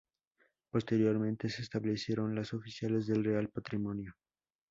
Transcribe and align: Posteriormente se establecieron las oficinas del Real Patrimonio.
Posteriormente 0.71 1.47
se 1.47 1.61
establecieron 1.61 2.33
las 2.33 2.55
oficinas 2.55 3.05
del 3.05 3.23
Real 3.23 3.49
Patrimonio. 3.49 4.15